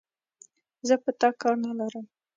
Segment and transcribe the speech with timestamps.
[0.87, 2.05] زه په تا کار نه لرم،